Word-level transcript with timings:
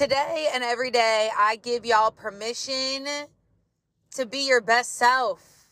Today 0.00 0.48
and 0.54 0.64
every 0.64 0.90
day, 0.90 1.28
I 1.38 1.56
give 1.56 1.84
y'all 1.84 2.10
permission 2.10 3.06
to 4.14 4.24
be 4.24 4.48
your 4.48 4.62
best 4.62 4.96
self. 4.96 5.68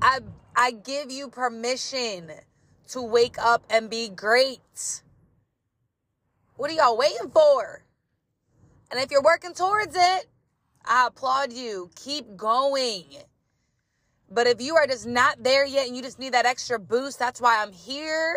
I, 0.00 0.20
I 0.54 0.70
give 0.70 1.10
you 1.10 1.26
permission 1.26 2.30
to 2.90 3.02
wake 3.02 3.34
up 3.36 3.64
and 3.70 3.90
be 3.90 4.08
great. 4.08 5.02
What 6.54 6.70
are 6.70 6.74
y'all 6.74 6.96
waiting 6.96 7.28
for? 7.30 7.82
And 8.92 9.00
if 9.00 9.10
you're 9.10 9.20
working 9.20 9.52
towards 9.52 9.96
it, 9.96 10.26
I 10.84 11.08
applaud 11.08 11.52
you. 11.52 11.90
Keep 11.96 12.36
going. 12.36 13.02
But 14.30 14.46
if 14.46 14.60
you 14.60 14.76
are 14.76 14.86
just 14.86 15.08
not 15.08 15.42
there 15.42 15.66
yet 15.66 15.88
and 15.88 15.96
you 15.96 16.02
just 16.02 16.20
need 16.20 16.34
that 16.34 16.46
extra 16.46 16.78
boost, 16.78 17.18
that's 17.18 17.40
why 17.40 17.60
I'm 17.60 17.72
here. 17.72 18.36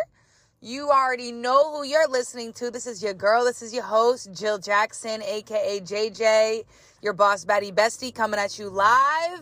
You 0.63 0.91
already 0.91 1.31
know 1.31 1.75
who 1.75 1.83
you're 1.83 2.07
listening 2.07 2.53
to. 2.53 2.69
This 2.69 2.85
is 2.85 3.01
your 3.01 3.15
girl. 3.15 3.45
This 3.45 3.63
is 3.63 3.73
your 3.73 3.81
host, 3.81 4.31
Jill 4.31 4.59
Jackson, 4.59 5.23
aka 5.23 5.79
JJ, 5.79 6.65
your 7.01 7.13
boss 7.13 7.45
baddie 7.45 7.73
bestie, 7.73 8.13
coming 8.13 8.39
at 8.39 8.59
you 8.59 8.69
live 8.69 9.41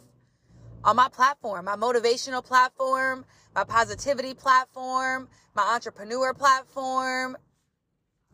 on 0.81 0.95
my 0.95 1.09
platform, 1.09 1.65
my 1.65 1.75
motivational 1.75 2.41
platform, 2.41 3.25
my 3.53 3.65
positivity 3.65 4.33
platform, 4.33 5.27
my 5.55 5.63
entrepreneur 5.63 6.33
platform, 6.33 7.35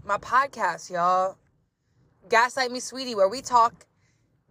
my 0.04 0.18
podcast, 0.18 0.92
y'all. 0.92 1.38
Gaslight 2.30 2.72
Me 2.72 2.80
Sweetie, 2.80 3.16
where 3.16 3.28
we 3.28 3.42
talk 3.42 3.88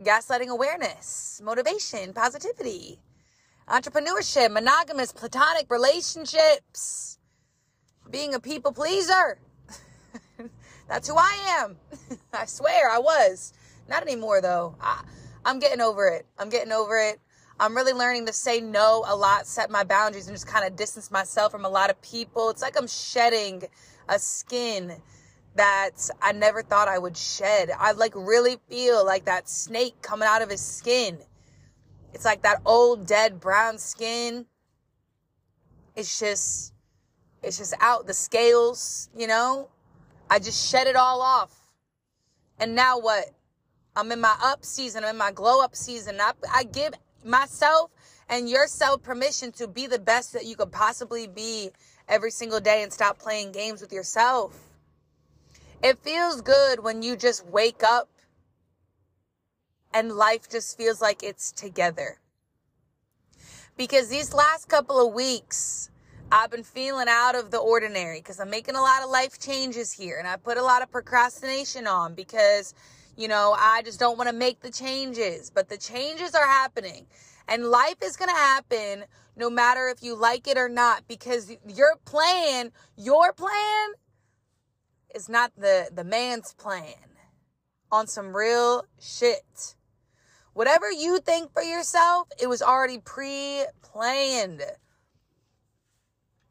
gaslighting 0.02 0.48
awareness, 0.48 1.40
motivation, 1.44 2.12
positivity, 2.12 2.98
entrepreneurship, 3.68 4.50
monogamous, 4.50 5.12
platonic 5.12 5.70
relationships, 5.70 7.20
being 8.10 8.34
a 8.34 8.40
people 8.40 8.72
pleaser. 8.72 9.38
That's 10.88 11.08
who 11.08 11.16
I 11.16 11.60
am. 11.60 11.76
I 12.32 12.46
swear 12.46 12.90
I 12.90 12.98
was. 12.98 13.52
Not 13.88 14.02
anymore 14.02 14.40
though. 14.40 14.76
I, 14.80 15.02
I'm 15.44 15.58
getting 15.58 15.80
over 15.80 16.08
it. 16.08 16.26
I'm 16.38 16.48
getting 16.48 16.72
over 16.72 16.98
it. 16.98 17.20
I'm 17.58 17.76
really 17.76 17.92
learning 17.92 18.26
to 18.26 18.32
say 18.32 18.60
no 18.60 19.04
a 19.06 19.14
lot, 19.14 19.46
set 19.46 19.70
my 19.70 19.84
boundaries, 19.84 20.26
and 20.26 20.34
just 20.34 20.46
kind 20.46 20.66
of 20.66 20.74
distance 20.74 21.10
myself 21.10 21.52
from 21.52 21.64
a 21.64 21.68
lot 21.68 21.88
of 21.88 22.00
people. 22.02 22.50
It's 22.50 22.62
like 22.62 22.76
I'm 22.76 22.88
shedding 22.88 23.62
a 24.08 24.18
skin 24.18 24.96
that 25.54 26.10
I 26.20 26.32
never 26.32 26.62
thought 26.62 26.88
I 26.88 26.98
would 26.98 27.16
shed. 27.16 27.70
I 27.78 27.92
like 27.92 28.12
really 28.16 28.56
feel 28.68 29.04
like 29.06 29.26
that 29.26 29.48
snake 29.48 30.02
coming 30.02 30.28
out 30.28 30.42
of 30.42 30.50
his 30.50 30.60
skin. 30.60 31.18
It's 32.12 32.24
like 32.24 32.42
that 32.42 32.60
old 32.64 33.06
dead 33.06 33.40
brown 33.40 33.78
skin. 33.78 34.46
It's 35.94 36.18
just, 36.18 36.73
it's 37.44 37.58
just 37.58 37.74
out 37.80 38.06
the 38.06 38.14
scales, 38.14 39.08
you 39.16 39.26
know? 39.26 39.68
I 40.30 40.38
just 40.38 40.70
shed 40.70 40.86
it 40.86 40.96
all 40.96 41.20
off. 41.20 41.54
And 42.58 42.74
now 42.74 42.98
what? 42.98 43.26
I'm 43.96 44.10
in 44.10 44.20
my 44.20 44.34
up 44.42 44.64
season. 44.64 45.04
I'm 45.04 45.10
in 45.10 45.16
my 45.16 45.30
glow 45.30 45.62
up 45.62 45.76
season. 45.76 46.18
I, 46.20 46.32
I 46.52 46.64
give 46.64 46.94
myself 47.24 47.90
and 48.28 48.48
yourself 48.48 49.02
permission 49.02 49.52
to 49.52 49.68
be 49.68 49.86
the 49.86 49.98
best 49.98 50.32
that 50.32 50.46
you 50.46 50.56
could 50.56 50.72
possibly 50.72 51.26
be 51.26 51.70
every 52.08 52.30
single 52.30 52.60
day 52.60 52.82
and 52.82 52.92
stop 52.92 53.18
playing 53.18 53.52
games 53.52 53.80
with 53.80 53.92
yourself. 53.92 54.58
It 55.82 55.98
feels 55.98 56.40
good 56.40 56.80
when 56.80 57.02
you 57.02 57.16
just 57.16 57.46
wake 57.46 57.82
up 57.82 58.08
and 59.92 60.12
life 60.12 60.48
just 60.50 60.76
feels 60.76 61.00
like 61.00 61.22
it's 61.22 61.52
together. 61.52 62.18
Because 63.76 64.08
these 64.08 64.32
last 64.32 64.68
couple 64.68 65.06
of 65.06 65.12
weeks, 65.12 65.90
I've 66.32 66.50
been 66.50 66.64
feeling 66.64 67.06
out 67.08 67.34
of 67.34 67.50
the 67.50 67.58
ordinary 67.58 68.18
because 68.18 68.40
I'm 68.40 68.50
making 68.50 68.74
a 68.74 68.80
lot 68.80 69.02
of 69.02 69.10
life 69.10 69.38
changes 69.38 69.92
here 69.92 70.16
and 70.18 70.26
I 70.26 70.36
put 70.36 70.56
a 70.56 70.62
lot 70.62 70.82
of 70.82 70.90
procrastination 70.90 71.86
on 71.86 72.14
because, 72.14 72.74
you 73.16 73.28
know, 73.28 73.54
I 73.58 73.82
just 73.82 74.00
don't 74.00 74.18
want 74.18 74.28
to 74.28 74.34
make 74.34 74.60
the 74.60 74.70
changes. 74.70 75.50
But 75.50 75.68
the 75.68 75.76
changes 75.76 76.34
are 76.34 76.46
happening 76.46 77.06
and 77.46 77.66
life 77.66 77.96
is 78.02 78.16
going 78.16 78.30
to 78.30 78.36
happen 78.36 79.04
no 79.36 79.50
matter 79.50 79.88
if 79.88 80.02
you 80.02 80.16
like 80.16 80.48
it 80.48 80.56
or 80.56 80.68
not 80.68 81.06
because 81.06 81.52
your 81.68 81.96
plan, 82.04 82.72
your 82.96 83.32
plan 83.32 83.92
is 85.14 85.28
not 85.28 85.52
the, 85.56 85.88
the 85.94 86.04
man's 86.04 86.52
plan 86.54 86.94
on 87.92 88.06
some 88.06 88.34
real 88.34 88.86
shit. 89.00 89.76
Whatever 90.52 90.90
you 90.90 91.18
think 91.18 91.52
for 91.52 91.62
yourself, 91.62 92.28
it 92.40 92.48
was 92.48 92.62
already 92.62 92.98
pre 92.98 93.66
planned. 93.82 94.62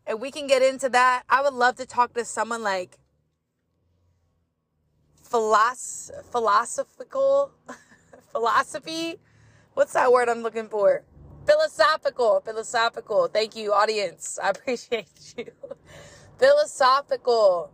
And 0.07 0.21
we 0.21 0.31
can 0.31 0.47
get 0.47 0.61
into 0.61 0.89
that. 0.89 1.23
I 1.29 1.41
would 1.41 1.53
love 1.53 1.75
to 1.77 1.85
talk 1.85 2.13
to 2.15 2.25
someone 2.25 2.63
like 2.63 2.97
philosoph- 5.23 6.25
philosophical 6.31 7.51
philosophy. 8.31 9.17
What's 9.73 9.93
that 9.93 10.11
word 10.11 10.29
I'm 10.29 10.43
looking 10.43 10.69
for? 10.69 11.03
Philosophical, 11.47 12.41
philosophical. 12.41 13.27
Thank 13.27 13.55
you, 13.55 13.73
audience. 13.73 14.39
I 14.43 14.49
appreciate 14.51 15.35
you. 15.37 15.51
philosophical. 16.39 17.71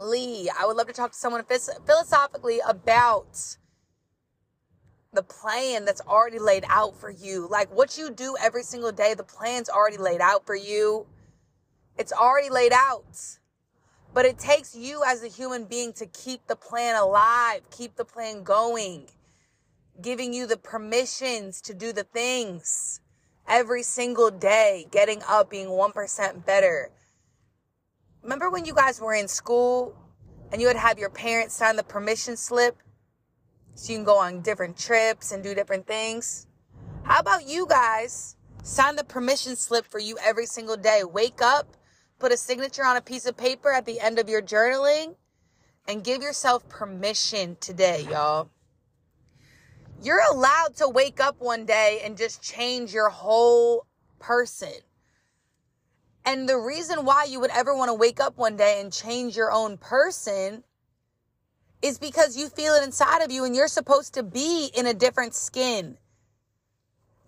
Lee, 0.00 0.50
I 0.58 0.66
would 0.66 0.76
love 0.76 0.88
to 0.88 0.92
talk 0.92 1.12
to 1.12 1.18
someone 1.18 1.44
philosophically 1.44 2.60
about 2.66 3.56
the 5.16 5.22
plan 5.22 5.84
that's 5.84 6.00
already 6.02 6.38
laid 6.38 6.64
out 6.68 6.96
for 6.96 7.10
you. 7.10 7.48
Like 7.50 7.74
what 7.74 7.98
you 7.98 8.10
do 8.10 8.36
every 8.40 8.62
single 8.62 8.92
day, 8.92 9.14
the 9.14 9.24
plan's 9.24 9.68
already 9.68 9.96
laid 9.96 10.20
out 10.20 10.46
for 10.46 10.54
you. 10.54 11.06
It's 11.98 12.12
already 12.12 12.50
laid 12.50 12.72
out. 12.72 13.38
But 14.14 14.26
it 14.26 14.38
takes 14.38 14.74
you 14.74 15.02
as 15.04 15.22
a 15.22 15.28
human 15.28 15.64
being 15.64 15.92
to 15.94 16.06
keep 16.06 16.46
the 16.46 16.56
plan 16.56 16.96
alive, 16.96 17.62
keep 17.70 17.96
the 17.96 18.04
plan 18.04 18.44
going, 18.44 19.08
giving 20.00 20.32
you 20.32 20.46
the 20.46 20.56
permissions 20.56 21.60
to 21.62 21.74
do 21.74 21.92
the 21.92 22.04
things 22.04 23.00
every 23.48 23.82
single 23.82 24.30
day, 24.30 24.86
getting 24.90 25.22
up, 25.28 25.50
being 25.50 25.68
1% 25.68 26.46
better. 26.46 26.90
Remember 28.22 28.50
when 28.50 28.64
you 28.64 28.74
guys 28.74 29.00
were 29.00 29.14
in 29.14 29.28
school 29.28 29.94
and 30.52 30.60
you 30.60 30.66
would 30.66 30.76
have 30.76 30.98
your 30.98 31.10
parents 31.10 31.54
sign 31.54 31.76
the 31.76 31.82
permission 31.82 32.36
slip 32.36 32.76
so 33.76 33.92
you 33.92 33.98
can 33.98 34.04
go 34.04 34.18
on 34.18 34.40
different 34.40 34.76
trips 34.76 35.32
and 35.32 35.42
do 35.42 35.54
different 35.54 35.86
things. 35.86 36.46
How 37.04 37.20
about 37.20 37.46
you 37.46 37.66
guys 37.66 38.36
sign 38.62 38.96
the 38.96 39.04
permission 39.04 39.54
slip 39.54 39.86
for 39.86 40.00
you 40.00 40.18
every 40.24 40.46
single 40.46 40.78
day? 40.78 41.02
Wake 41.04 41.42
up, 41.42 41.76
put 42.18 42.32
a 42.32 42.38
signature 42.38 42.84
on 42.84 42.96
a 42.96 43.02
piece 43.02 43.26
of 43.26 43.36
paper 43.36 43.70
at 43.70 43.84
the 43.84 44.00
end 44.00 44.18
of 44.18 44.30
your 44.30 44.40
journaling, 44.40 45.14
and 45.86 46.02
give 46.02 46.22
yourself 46.22 46.66
permission 46.70 47.58
today, 47.60 48.06
y'all. 48.10 48.48
You're 50.02 50.22
allowed 50.32 50.74
to 50.76 50.88
wake 50.88 51.20
up 51.20 51.38
one 51.38 51.66
day 51.66 52.00
and 52.02 52.16
just 52.16 52.42
change 52.42 52.94
your 52.94 53.10
whole 53.10 53.86
person. 54.18 54.72
And 56.24 56.48
the 56.48 56.58
reason 56.58 57.04
why 57.04 57.24
you 57.24 57.40
would 57.40 57.50
ever 57.50 57.76
want 57.76 57.90
to 57.90 57.94
wake 57.94 58.20
up 58.20 58.38
one 58.38 58.56
day 58.56 58.80
and 58.80 58.90
change 58.90 59.36
your 59.36 59.52
own 59.52 59.76
person 59.76 60.64
is 61.86 61.98
because 61.98 62.36
you 62.36 62.48
feel 62.48 62.74
it 62.74 62.84
inside 62.84 63.22
of 63.22 63.30
you 63.30 63.44
and 63.44 63.54
you're 63.54 63.68
supposed 63.68 64.14
to 64.14 64.22
be 64.22 64.70
in 64.74 64.86
a 64.86 64.94
different 64.94 65.34
skin. 65.34 65.96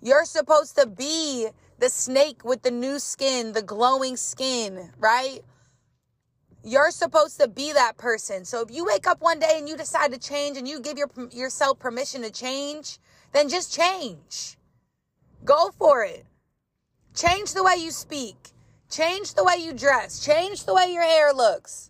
You're 0.00 0.24
supposed 0.24 0.76
to 0.76 0.86
be 0.86 1.48
the 1.78 1.88
snake 1.88 2.44
with 2.44 2.62
the 2.62 2.70
new 2.70 2.98
skin, 2.98 3.52
the 3.52 3.62
glowing 3.62 4.16
skin, 4.16 4.90
right? 4.98 5.40
You're 6.64 6.90
supposed 6.90 7.40
to 7.40 7.48
be 7.48 7.72
that 7.72 7.96
person. 7.96 8.44
So 8.44 8.60
if 8.62 8.70
you 8.70 8.84
wake 8.84 9.06
up 9.06 9.20
one 9.20 9.38
day 9.38 9.54
and 9.56 9.68
you 9.68 9.76
decide 9.76 10.12
to 10.12 10.18
change 10.18 10.56
and 10.56 10.66
you 10.68 10.80
give 10.80 10.98
your, 10.98 11.08
yourself 11.30 11.78
permission 11.78 12.22
to 12.22 12.30
change, 12.30 12.98
then 13.32 13.48
just 13.48 13.74
change. 13.74 14.56
Go 15.44 15.70
for 15.78 16.04
it. 16.04 16.26
Change 17.14 17.54
the 17.54 17.62
way 17.62 17.76
you 17.78 17.90
speak. 17.90 18.50
Change 18.90 19.34
the 19.34 19.44
way 19.44 19.56
you 19.58 19.72
dress. 19.72 20.24
Change 20.24 20.64
the 20.64 20.74
way 20.74 20.92
your 20.92 21.02
hair 21.02 21.32
looks. 21.32 21.87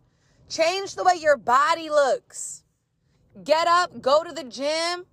Change 0.49 0.95
the 0.95 1.05
way 1.05 1.15
your 1.21 1.37
body 1.37 1.91
looks. 1.91 2.65
Get 3.45 3.69
up, 3.69 4.01
go 4.01 4.25
to 4.25 4.33
the 4.33 4.45
gym, 4.45 5.05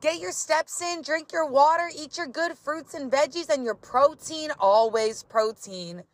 get 0.00 0.20
your 0.20 0.32
steps 0.32 0.80
in, 0.80 1.02
drink 1.02 1.32
your 1.32 1.46
water, 1.46 1.90
eat 1.94 2.16
your 2.16 2.28
good 2.28 2.56
fruits 2.56 2.94
and 2.94 3.10
veggies 3.10 3.48
and 3.48 3.64
your 3.64 3.74
protein, 3.74 4.50
always 4.58 5.24
protein. 5.24 6.04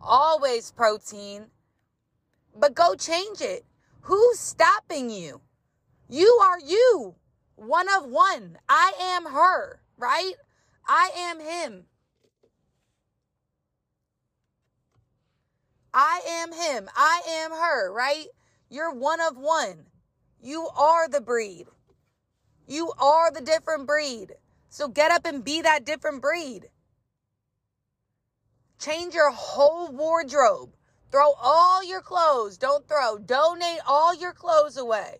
Always 0.00 0.70
protein. 0.70 1.46
But 2.56 2.74
go 2.74 2.94
change 2.94 3.40
it. 3.40 3.64
Who's 4.02 4.38
stopping 4.38 5.10
you? 5.10 5.40
You 6.08 6.38
are 6.42 6.58
you. 6.60 7.16
One 7.56 7.88
of 7.88 8.06
one. 8.06 8.58
I 8.68 8.92
am 9.00 9.26
her, 9.26 9.80
right? 9.98 10.34
I 10.86 11.10
am 11.16 11.40
him. 11.40 11.84
I 15.94 16.20
am 16.28 16.52
him. 16.52 16.88
I 16.96 17.22
am 17.28 17.52
her, 17.52 17.92
right? 17.92 18.26
You're 18.70 18.92
one 18.94 19.20
of 19.20 19.36
one. 19.36 19.86
You 20.40 20.68
are 20.76 21.08
the 21.08 21.20
breed. 21.20 21.66
You 22.68 22.92
are 22.98 23.30
the 23.32 23.40
different 23.42 23.86
breed. 23.86 24.34
So 24.70 24.88
get 24.88 25.12
up 25.12 25.26
and 25.26 25.44
be 25.44 25.62
that 25.62 25.84
different 25.84 26.22
breed. 26.22 26.70
Change 28.80 29.14
your 29.14 29.32
whole 29.32 29.90
wardrobe. 29.92 30.74
Throw 31.12 31.32
all 31.40 31.84
your 31.84 32.02
clothes. 32.02 32.58
Don't 32.58 32.86
throw. 32.88 33.18
Donate 33.18 33.80
all 33.86 34.14
your 34.14 34.32
clothes 34.34 34.76
away. 34.76 35.18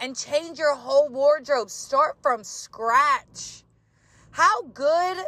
and 0.00 0.16
change 0.16 0.58
your 0.58 0.74
whole 0.76 1.08
wardrobe. 1.08 1.70
Start 1.70 2.16
from 2.22 2.44
scratch. 2.44 3.64
How 4.32 4.62
good, 4.62 5.18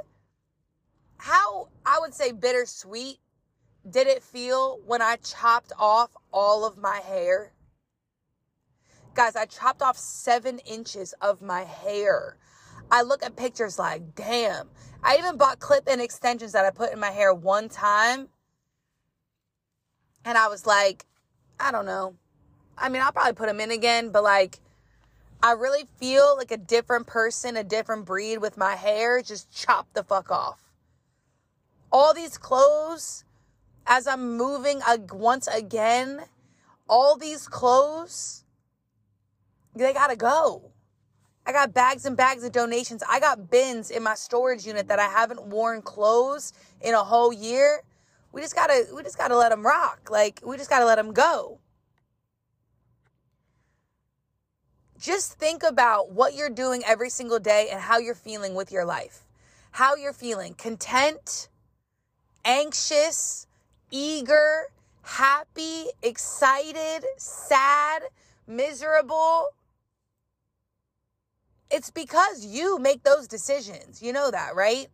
how 1.18 1.68
I 1.86 1.98
would 2.00 2.14
say 2.14 2.32
bittersweet 2.32 3.18
did 3.88 4.06
it 4.06 4.22
feel 4.22 4.80
when 4.86 5.00
I 5.00 5.16
chopped 5.16 5.72
off 5.78 6.10
all 6.32 6.66
of 6.66 6.76
my 6.76 6.98
hair? 6.98 7.52
Guys, 9.14 9.36
I 9.36 9.46
chopped 9.46 9.80
off 9.80 9.96
seven 9.96 10.58
inches 10.60 11.14
of 11.20 11.40
my 11.40 11.62
hair. 11.62 12.36
I 12.90 13.02
look 13.02 13.24
at 13.24 13.36
pictures 13.36 13.78
like, 13.78 14.14
damn. 14.14 14.68
I 15.02 15.16
even 15.16 15.36
bought 15.36 15.58
clip 15.58 15.88
in 15.88 16.00
extensions 16.00 16.52
that 16.52 16.64
I 16.64 16.70
put 16.70 16.92
in 16.92 16.98
my 16.98 17.10
hair 17.10 17.32
one 17.32 17.68
time. 17.68 18.28
And 20.24 20.36
I 20.36 20.48
was 20.48 20.66
like, 20.66 21.06
I 21.58 21.70
don't 21.70 21.86
know. 21.86 22.16
I 22.76 22.88
mean, 22.88 23.02
I'll 23.02 23.12
probably 23.12 23.32
put 23.32 23.46
them 23.46 23.60
in 23.60 23.70
again, 23.70 24.10
but 24.10 24.22
like, 24.22 24.58
I 25.42 25.52
really 25.52 25.84
feel 25.98 26.36
like 26.36 26.50
a 26.50 26.56
different 26.56 27.06
person, 27.06 27.56
a 27.56 27.64
different 27.64 28.04
breed 28.04 28.38
with 28.38 28.56
my 28.56 28.74
hair 28.74 29.22
just 29.22 29.50
chopped 29.50 29.94
the 29.94 30.02
fuck 30.02 30.30
off. 30.30 30.60
All 31.92 32.12
these 32.12 32.36
clothes, 32.36 33.24
as 33.86 34.06
I'm 34.06 34.36
moving 34.36 34.80
once 35.12 35.46
again, 35.46 36.24
all 36.88 37.16
these 37.16 37.46
clothes, 37.48 38.44
they 39.74 39.92
gotta 39.92 40.16
go. 40.16 40.72
I 41.46 41.52
got 41.52 41.72
bags 41.72 42.04
and 42.04 42.16
bags 42.16 42.42
of 42.42 42.50
donations. 42.50 43.02
I 43.08 43.20
got 43.20 43.50
bins 43.50 43.90
in 43.90 44.02
my 44.02 44.14
storage 44.14 44.66
unit 44.66 44.88
that 44.88 44.98
I 44.98 45.06
haven't 45.06 45.46
worn 45.46 45.80
clothes 45.80 46.52
in 46.80 46.94
a 46.94 47.04
whole 47.04 47.32
year. 47.32 47.82
We 48.32 48.40
just 48.40 48.56
gotta, 48.56 48.86
we 48.94 49.02
just 49.04 49.16
gotta 49.16 49.36
let 49.36 49.50
them 49.50 49.64
rock. 49.64 50.08
Like, 50.10 50.40
we 50.44 50.56
just 50.56 50.68
gotta 50.68 50.84
let 50.84 50.96
them 50.96 51.12
go. 51.12 51.60
Just 54.98 55.34
think 55.34 55.62
about 55.62 56.10
what 56.10 56.34
you're 56.34 56.50
doing 56.50 56.82
every 56.84 57.10
single 57.10 57.38
day 57.38 57.68
and 57.70 57.80
how 57.80 57.98
you're 57.98 58.14
feeling 58.14 58.54
with 58.54 58.72
your 58.72 58.84
life. 58.84 59.22
How 59.70 59.94
you're 59.94 60.14
feeling 60.14 60.54
content, 60.54 61.48
anxious, 62.44 63.46
eager, 63.90 64.66
happy, 65.02 65.86
excited, 66.02 67.04
sad, 67.16 68.02
miserable. 68.46 69.48
It's 71.70 71.90
because 71.90 72.44
you 72.44 72.78
make 72.78 73.02
those 73.02 73.26
decisions. 73.26 74.02
You 74.02 74.12
know 74.12 74.30
that, 74.30 74.54
right? 74.54 74.88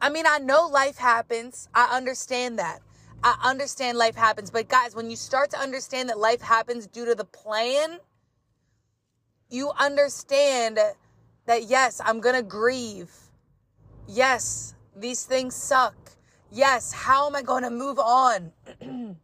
I 0.00 0.10
mean, 0.10 0.26
I 0.26 0.38
know 0.38 0.66
life 0.66 0.96
happens. 0.96 1.68
I 1.74 1.96
understand 1.96 2.58
that. 2.58 2.80
I 3.22 3.36
understand 3.42 3.98
life 3.98 4.14
happens. 4.14 4.50
But 4.50 4.68
guys, 4.68 4.94
when 4.94 5.10
you 5.10 5.16
start 5.16 5.50
to 5.50 5.58
understand 5.58 6.08
that 6.08 6.18
life 6.18 6.40
happens 6.40 6.86
due 6.86 7.04
to 7.04 7.16
the 7.16 7.24
plan, 7.24 7.98
you 9.50 9.72
understand 9.78 10.78
that 11.46 11.64
yes, 11.64 12.00
I'm 12.04 12.20
going 12.20 12.36
to 12.36 12.42
grieve. 12.42 13.10
Yes, 14.06 14.74
these 14.94 15.24
things 15.24 15.54
suck. 15.56 15.96
Yes, 16.50 16.92
how 16.92 17.26
am 17.26 17.36
I 17.36 17.42
going 17.42 17.62
to 17.62 17.70
move 17.70 17.98
on 17.98 18.52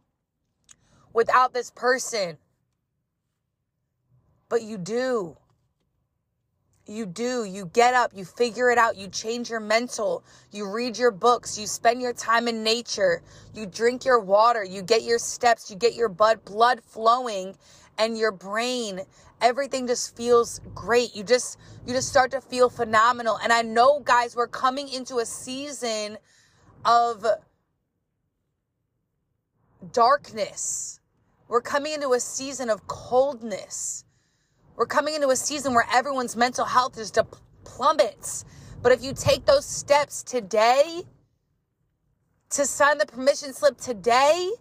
without 1.13 1.53
this 1.53 1.71
person? 1.71 2.37
But 4.47 4.61
you 4.61 4.77
do. 4.77 5.37
You 6.85 7.07
do. 7.07 7.45
You 7.45 7.65
get 7.73 7.95
up, 7.95 8.11
you 8.13 8.25
figure 8.25 8.69
it 8.69 8.77
out, 8.77 8.95
you 8.95 9.07
change 9.07 9.49
your 9.49 9.59
mental, 9.59 10.23
you 10.51 10.69
read 10.69 10.99
your 10.99 11.09
books, 11.09 11.57
you 11.57 11.65
spend 11.65 11.99
your 11.99 12.13
time 12.13 12.47
in 12.47 12.63
nature, 12.63 13.23
you 13.55 13.65
drink 13.65 14.05
your 14.05 14.19
water, 14.19 14.63
you 14.63 14.83
get 14.83 15.01
your 15.01 15.17
steps, 15.17 15.71
you 15.71 15.75
get 15.77 15.95
your 15.95 16.09
blood 16.09 16.83
flowing 16.83 17.55
and 17.97 18.17
your 18.17 18.31
brain 18.31 19.01
everything 19.41 19.87
just 19.87 20.15
feels 20.15 20.59
great. 20.73 21.15
You 21.15 21.23
just 21.23 21.57
you 21.85 21.93
just 21.93 22.09
start 22.09 22.31
to 22.31 22.41
feel 22.41 22.69
phenomenal. 22.69 23.37
And 23.43 23.51
I 23.51 23.61
know 23.61 23.99
guys, 23.99 24.35
we're 24.35 24.47
coming 24.47 24.89
into 24.89 25.17
a 25.17 25.25
season 25.25 26.17
of 26.85 27.25
darkness. 29.91 30.99
We're 31.47 31.61
coming 31.61 31.93
into 31.93 32.13
a 32.13 32.19
season 32.19 32.69
of 32.69 32.87
coldness. 32.87 34.05
We're 34.75 34.85
coming 34.85 35.15
into 35.15 35.29
a 35.29 35.35
season 35.35 35.73
where 35.73 35.87
everyone's 35.93 36.35
mental 36.35 36.65
health 36.65 36.95
just 36.95 37.17
plummets. 37.63 38.45
But 38.81 38.91
if 38.91 39.03
you 39.03 39.13
take 39.13 39.45
those 39.45 39.65
steps 39.65 40.23
today 40.23 41.03
to 42.51 42.65
sign 42.65 42.97
the 42.97 43.05
permission 43.05 43.53
slip 43.53 43.77
today, 43.77 44.51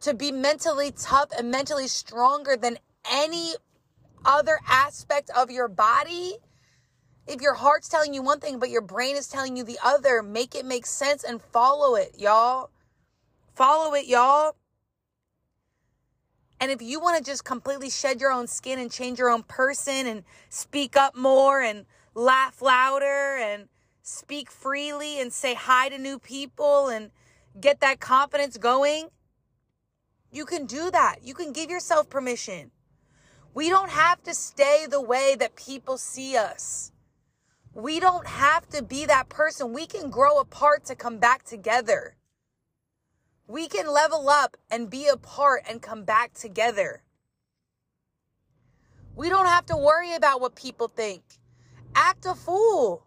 to 0.00 0.14
be 0.14 0.30
mentally 0.30 0.92
tough 0.92 1.30
and 1.36 1.50
mentally 1.50 1.88
stronger 1.88 2.56
than 2.56 2.78
any 3.10 3.54
other 4.24 4.58
aspect 4.66 5.30
of 5.36 5.50
your 5.50 5.68
body, 5.68 6.36
if 7.28 7.42
your 7.42 7.54
heart's 7.54 7.88
telling 7.88 8.14
you 8.14 8.22
one 8.22 8.40
thing, 8.40 8.58
but 8.58 8.70
your 8.70 8.80
brain 8.80 9.14
is 9.14 9.28
telling 9.28 9.56
you 9.56 9.62
the 9.62 9.78
other, 9.84 10.22
make 10.22 10.54
it 10.54 10.64
make 10.64 10.86
sense 10.86 11.22
and 11.22 11.42
follow 11.42 11.94
it, 11.94 12.14
y'all. 12.18 12.70
Follow 13.54 13.92
it, 13.94 14.06
y'all. 14.06 14.56
And 16.58 16.70
if 16.70 16.80
you 16.80 17.00
want 17.00 17.18
to 17.18 17.30
just 17.30 17.44
completely 17.44 17.90
shed 17.90 18.20
your 18.20 18.32
own 18.32 18.46
skin 18.46 18.78
and 18.78 18.90
change 18.90 19.18
your 19.18 19.28
own 19.28 19.42
person 19.42 20.06
and 20.06 20.24
speak 20.48 20.96
up 20.96 21.14
more 21.14 21.60
and 21.60 21.84
laugh 22.14 22.62
louder 22.62 23.36
and 23.40 23.68
speak 24.02 24.50
freely 24.50 25.20
and 25.20 25.32
say 25.32 25.54
hi 25.54 25.90
to 25.90 25.98
new 25.98 26.18
people 26.18 26.88
and 26.88 27.10
get 27.60 27.80
that 27.80 28.00
confidence 28.00 28.56
going, 28.56 29.10
you 30.32 30.46
can 30.46 30.64
do 30.64 30.90
that. 30.90 31.16
You 31.22 31.34
can 31.34 31.52
give 31.52 31.70
yourself 31.70 32.08
permission. 32.08 32.70
We 33.52 33.68
don't 33.68 33.90
have 33.90 34.22
to 34.22 34.34
stay 34.34 34.86
the 34.88 35.00
way 35.00 35.36
that 35.38 35.56
people 35.56 35.98
see 35.98 36.36
us. 36.36 36.90
We 37.78 38.00
don't 38.00 38.26
have 38.26 38.68
to 38.70 38.82
be 38.82 39.06
that 39.06 39.28
person. 39.28 39.72
We 39.72 39.86
can 39.86 40.10
grow 40.10 40.40
apart 40.40 40.84
to 40.86 40.96
come 40.96 41.18
back 41.18 41.44
together. 41.44 42.16
We 43.46 43.68
can 43.68 43.86
level 43.86 44.28
up 44.28 44.56
and 44.68 44.90
be 44.90 45.06
apart 45.06 45.62
and 45.70 45.80
come 45.80 46.02
back 46.02 46.34
together. 46.34 47.04
We 49.14 49.28
don't 49.28 49.46
have 49.46 49.64
to 49.66 49.76
worry 49.76 50.16
about 50.16 50.40
what 50.40 50.56
people 50.56 50.88
think. 50.88 51.22
Act 51.94 52.26
a 52.26 52.34
fool. 52.34 53.06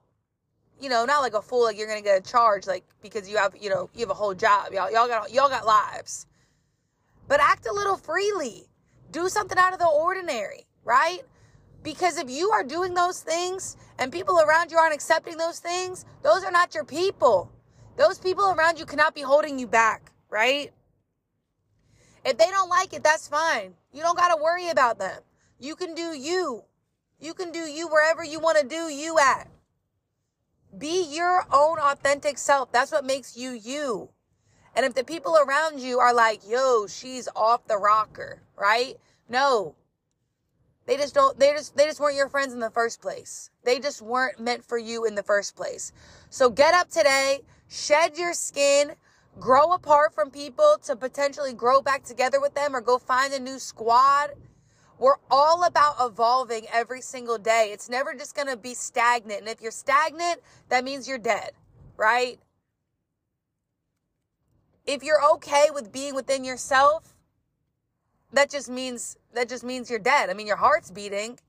You 0.79 0.87
know, 0.87 1.03
not 1.03 1.19
like 1.19 1.33
a 1.33 1.41
fool 1.41 1.65
like 1.65 1.77
you're 1.77 1.87
gonna 1.89 2.01
get 2.01 2.25
a 2.25 2.31
charge, 2.31 2.65
like 2.65 2.85
because 3.01 3.29
you 3.29 3.35
have, 3.35 3.53
you 3.59 3.69
know, 3.69 3.89
you 3.93 3.99
have 3.99 4.09
a 4.09 4.13
whole 4.13 4.33
job. 4.33 4.71
Y'all, 4.71 4.89
y'all 4.89 5.09
got 5.09 5.33
y'all 5.33 5.49
got 5.49 5.65
lives. 5.65 6.27
But 7.27 7.41
act 7.41 7.67
a 7.67 7.73
little 7.73 7.97
freely. 7.97 8.69
Do 9.11 9.27
something 9.27 9.57
out 9.57 9.73
of 9.73 9.79
the 9.79 9.87
ordinary, 9.87 10.65
right? 10.85 11.23
Because 11.83 12.17
if 12.17 12.29
you 12.29 12.51
are 12.51 12.63
doing 12.63 12.93
those 12.93 13.21
things 13.21 13.75
and 13.97 14.11
people 14.11 14.39
around 14.39 14.71
you 14.71 14.77
aren't 14.77 14.93
accepting 14.93 15.37
those 15.37 15.59
things, 15.59 16.05
those 16.21 16.43
are 16.43 16.51
not 16.51 16.75
your 16.75 16.83
people. 16.83 17.51
Those 17.97 18.19
people 18.19 18.51
around 18.51 18.79
you 18.79 18.85
cannot 18.85 19.15
be 19.15 19.21
holding 19.21 19.57
you 19.57 19.67
back, 19.67 20.11
right? 20.29 20.71
If 22.23 22.37
they 22.37 22.49
don't 22.49 22.69
like 22.69 22.93
it, 22.93 23.03
that's 23.03 23.27
fine. 23.27 23.73
You 23.91 24.01
don't 24.03 24.17
got 24.17 24.33
to 24.35 24.41
worry 24.41 24.69
about 24.69 24.99
them. 24.99 25.21
You 25.59 25.75
can 25.75 25.95
do 25.95 26.15
you. 26.15 26.63
You 27.19 27.33
can 27.33 27.51
do 27.51 27.59
you 27.59 27.87
wherever 27.87 28.23
you 28.23 28.39
want 28.39 28.59
to 28.59 28.67
do 28.67 28.89
you 28.89 29.17
at. 29.19 29.47
Be 30.77 31.03
your 31.03 31.45
own 31.51 31.79
authentic 31.79 32.37
self. 32.37 32.71
That's 32.71 32.91
what 32.91 33.05
makes 33.05 33.35
you 33.35 33.51
you. 33.51 34.09
And 34.75 34.85
if 34.85 34.93
the 34.93 35.03
people 35.03 35.37
around 35.37 35.79
you 35.79 35.99
are 35.99 36.13
like, 36.13 36.47
yo, 36.47 36.87
she's 36.87 37.27
off 37.35 37.67
the 37.67 37.77
rocker, 37.77 38.41
right? 38.55 38.95
No. 39.27 39.75
They 40.85 40.97
just 40.97 41.13
don't, 41.13 41.39
they 41.39 41.51
just, 41.51 41.77
they 41.77 41.85
just 41.85 41.99
weren't 41.99 42.15
your 42.15 42.29
friends 42.29 42.53
in 42.53 42.59
the 42.59 42.69
first 42.69 43.01
place. 43.01 43.49
They 43.63 43.79
just 43.79 44.01
weren't 44.01 44.39
meant 44.39 44.65
for 44.65 44.77
you 44.77 45.05
in 45.05 45.15
the 45.15 45.23
first 45.23 45.55
place. 45.55 45.91
So 46.29 46.49
get 46.49 46.73
up 46.73 46.89
today, 46.89 47.41
shed 47.69 48.17
your 48.17 48.33
skin, 48.33 48.93
grow 49.39 49.71
apart 49.73 50.13
from 50.13 50.31
people 50.31 50.77
to 50.85 50.95
potentially 50.95 51.53
grow 51.53 51.81
back 51.81 52.03
together 52.03 52.41
with 52.41 52.55
them 52.55 52.75
or 52.75 52.81
go 52.81 52.97
find 52.97 53.33
a 53.33 53.39
new 53.39 53.59
squad. 53.59 54.31
We're 54.97 55.19
all 55.29 55.63
about 55.63 55.95
evolving 55.99 56.65
every 56.71 57.01
single 57.01 57.37
day. 57.37 57.69
It's 57.71 57.89
never 57.89 58.13
just 58.13 58.35
going 58.35 58.47
to 58.47 58.57
be 58.57 58.73
stagnant. 58.73 59.41
And 59.41 59.49
if 59.49 59.61
you're 59.61 59.71
stagnant, 59.71 60.41
that 60.69 60.83
means 60.83 61.07
you're 61.07 61.17
dead, 61.17 61.51
right? 61.97 62.39
if 64.85 65.03
you're 65.03 65.23
okay 65.33 65.67
with 65.73 65.91
being 65.91 66.15
within 66.15 66.43
yourself, 66.43 67.10
that 68.33 68.49
just 68.49 68.69
means 68.69 69.17
that 69.33 69.49
just 69.49 69.63
means 69.63 69.89
you're 69.89 69.99
dead. 69.99 70.29
I 70.29 70.33
mean, 70.33 70.47
your 70.47 70.57
heart's 70.57 70.91
beating, 70.91 71.39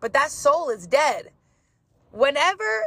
but 0.00 0.12
that 0.12 0.30
soul 0.30 0.70
is 0.70 0.86
dead. 0.86 1.30
Whenever 2.10 2.84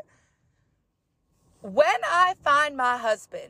when 1.61 1.95
I 2.05 2.35
find 2.43 2.77
my 2.77 2.97
husband, 2.97 3.49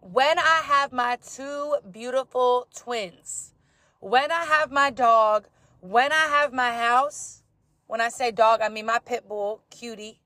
when 0.00 0.38
I 0.38 0.62
have 0.64 0.92
my 0.92 1.16
two 1.16 1.76
beautiful 1.90 2.66
twins, 2.74 3.52
when 4.00 4.32
I 4.32 4.44
have 4.44 4.70
my 4.70 4.90
dog, 4.90 5.48
when 5.80 6.12
I 6.12 6.26
have 6.28 6.52
my 6.52 6.72
house, 6.72 7.42
when 7.86 8.00
I 8.00 8.08
say 8.08 8.30
dog, 8.30 8.60
I 8.62 8.68
mean 8.68 8.86
my 8.86 9.00
pit 9.00 9.28
bull, 9.28 9.62
cutie. 9.70 10.20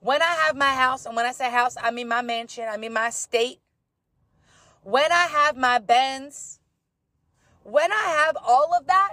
When 0.00 0.22
I 0.22 0.34
have 0.46 0.56
my 0.56 0.74
house, 0.74 1.06
and 1.06 1.16
when 1.16 1.26
I 1.26 1.32
say 1.32 1.50
house, 1.50 1.76
I 1.82 1.90
mean 1.90 2.08
my 2.08 2.22
mansion, 2.22 2.66
I 2.70 2.76
mean 2.76 2.92
my 2.92 3.08
estate, 3.08 3.60
when 4.82 5.10
I 5.10 5.26
have 5.26 5.56
my 5.56 5.78
Benz, 5.78 6.60
when 7.64 7.90
I 7.92 8.24
have 8.24 8.36
all 8.36 8.74
of 8.78 8.86
that, 8.86 9.12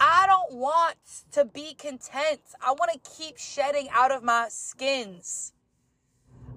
I 0.00 0.26
don't 0.26 0.58
want 0.58 0.96
to 1.30 1.44
be 1.44 1.74
content. 1.74 2.40
I 2.60 2.72
want 2.72 2.90
to 2.92 3.10
keep 3.16 3.38
shedding 3.38 3.88
out 3.92 4.10
of 4.10 4.22
my 4.22 4.48
skins. 4.50 5.52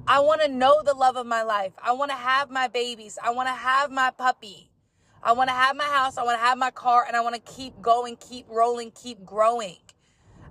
I 0.07 0.19
want 0.19 0.41
to 0.41 0.47
know 0.47 0.81
the 0.83 0.95
love 0.95 1.15
of 1.15 1.27
my 1.27 1.43
life. 1.43 1.73
I 1.81 1.91
want 1.93 2.09
to 2.09 2.17
have 2.17 2.49
my 2.49 2.67
babies. 2.67 3.17
I 3.23 3.31
want 3.31 3.47
to 3.49 3.53
have 3.53 3.91
my 3.91 4.11
puppy. 4.11 4.71
I 5.21 5.31
want 5.31 5.49
to 5.49 5.55
have 5.55 5.75
my 5.75 5.85
house. 5.85 6.17
I 6.17 6.23
want 6.23 6.39
to 6.39 6.45
have 6.45 6.57
my 6.57 6.71
car 6.71 7.05
and 7.07 7.15
I 7.15 7.21
want 7.21 7.35
to 7.35 7.53
keep 7.53 7.79
going, 7.81 8.15
keep 8.17 8.47
rolling, 8.49 8.91
keep 8.91 9.23
growing. 9.23 9.77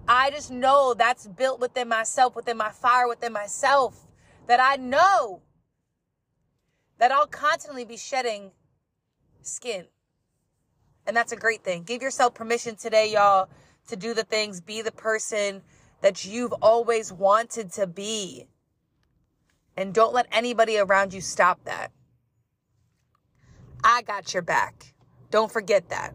I 0.07 0.31
just 0.31 0.51
know 0.51 0.95
that's 0.95 1.27
built 1.27 1.61
within 1.61 1.89
myself, 1.89 2.37
within 2.37 2.57
my 2.57 2.71
fire, 2.71 3.09
within 3.09 3.33
myself, 3.33 4.07
that 4.47 4.61
I 4.61 4.77
know 4.77 5.43
that 6.99 7.11
I'll 7.11 7.27
constantly 7.27 7.85
be 7.85 7.97
shedding 7.97 8.53
skin. 9.47 9.87
And 11.07 11.17
that's 11.17 11.33
a 11.33 11.37
great 11.37 11.63
thing. 11.63 11.83
Give 11.83 12.03
yourself 12.03 12.35
permission 12.35 12.77
today, 12.77 13.13
y'all, 13.13 13.49
to 13.89 13.97
do 13.97 14.15
the 14.15 14.25
things, 14.25 14.61
be 14.61 14.83
the 14.83 14.93
person 14.93 15.63
that 16.01 16.25
you've 16.25 16.53
always 16.63 17.13
wanted 17.13 17.73
to 17.73 17.87
be. 17.87 18.47
And 19.77 19.93
don't 19.93 20.15
let 20.15 20.27
anybody 20.33 20.79
around 20.79 21.13
you 21.13 21.21
stop 21.21 21.65
that. 21.65 21.91
I 23.83 24.03
got 24.03 24.33
your 24.33 24.43
back. 24.43 24.95
Don't 25.31 25.53
forget 25.53 25.89
that. 25.91 26.15